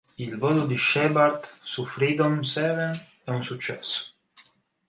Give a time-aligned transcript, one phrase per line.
[0.17, 4.09] Il volo di Shepard su Freedom Seven è un successo.